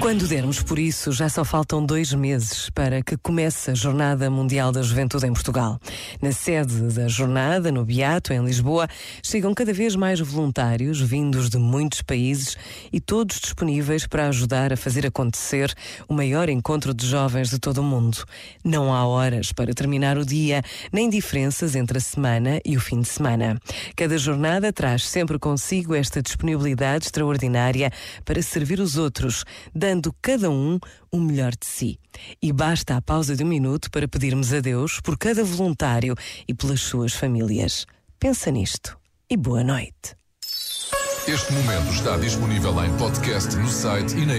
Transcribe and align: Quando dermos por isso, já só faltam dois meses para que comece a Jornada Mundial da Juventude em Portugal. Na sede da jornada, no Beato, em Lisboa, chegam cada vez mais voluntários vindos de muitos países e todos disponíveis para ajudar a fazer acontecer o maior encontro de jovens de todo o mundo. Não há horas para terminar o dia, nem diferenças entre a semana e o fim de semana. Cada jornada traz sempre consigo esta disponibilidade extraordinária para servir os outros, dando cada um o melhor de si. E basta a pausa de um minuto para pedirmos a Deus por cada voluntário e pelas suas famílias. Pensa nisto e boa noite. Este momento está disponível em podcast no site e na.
Quando 0.00 0.28
dermos 0.28 0.62
por 0.62 0.78
isso, 0.78 1.10
já 1.10 1.28
só 1.28 1.44
faltam 1.44 1.84
dois 1.84 2.14
meses 2.14 2.70
para 2.70 3.02
que 3.02 3.16
comece 3.16 3.72
a 3.72 3.74
Jornada 3.74 4.30
Mundial 4.30 4.70
da 4.70 4.80
Juventude 4.80 5.26
em 5.26 5.32
Portugal. 5.32 5.80
Na 6.22 6.30
sede 6.30 6.94
da 6.94 7.08
jornada, 7.08 7.72
no 7.72 7.84
Beato, 7.84 8.32
em 8.32 8.42
Lisboa, 8.42 8.86
chegam 9.22 9.52
cada 9.52 9.72
vez 9.72 9.96
mais 9.96 10.20
voluntários 10.20 11.00
vindos 11.00 11.50
de 11.50 11.58
muitos 11.58 12.00
países 12.00 12.56
e 12.92 13.00
todos 13.00 13.40
disponíveis 13.40 14.06
para 14.06 14.28
ajudar 14.28 14.72
a 14.72 14.76
fazer 14.76 15.04
acontecer 15.04 15.74
o 16.08 16.14
maior 16.14 16.48
encontro 16.48 16.94
de 16.94 17.04
jovens 17.04 17.50
de 17.50 17.58
todo 17.58 17.78
o 17.78 17.84
mundo. 17.84 18.24
Não 18.64 18.94
há 18.94 19.04
horas 19.04 19.52
para 19.52 19.74
terminar 19.74 20.16
o 20.16 20.24
dia, 20.24 20.62
nem 20.92 21.10
diferenças 21.10 21.74
entre 21.74 21.98
a 21.98 22.00
semana 22.00 22.60
e 22.64 22.76
o 22.76 22.80
fim 22.80 23.00
de 23.00 23.08
semana. 23.08 23.60
Cada 23.96 24.16
jornada 24.16 24.72
traz 24.72 25.08
sempre 25.08 25.40
consigo 25.40 25.92
esta 25.92 26.22
disponibilidade 26.22 27.06
extraordinária 27.06 27.90
para 28.24 28.40
servir 28.40 28.78
os 28.78 28.96
outros, 28.96 29.44
dando 29.88 30.14
cada 30.20 30.50
um 30.50 30.78
o 31.10 31.18
melhor 31.18 31.52
de 31.52 31.66
si. 31.66 31.98
E 32.42 32.52
basta 32.52 32.96
a 32.96 33.02
pausa 33.02 33.34
de 33.34 33.42
um 33.42 33.46
minuto 33.46 33.90
para 33.90 34.06
pedirmos 34.06 34.52
a 34.52 34.60
Deus 34.60 35.00
por 35.00 35.16
cada 35.16 35.42
voluntário 35.42 36.14
e 36.46 36.52
pelas 36.52 36.82
suas 36.82 37.14
famílias. 37.14 37.86
Pensa 38.20 38.50
nisto 38.50 38.98
e 39.30 39.36
boa 39.36 39.64
noite. 39.64 40.14
Este 41.26 41.52
momento 41.52 41.92
está 41.92 42.16
disponível 42.18 42.84
em 42.84 42.96
podcast 42.98 43.56
no 43.56 43.68
site 43.68 44.14
e 44.16 44.26
na. 44.26 44.38